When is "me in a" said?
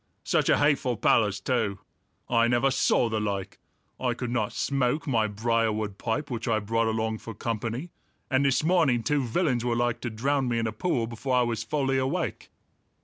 10.47-10.71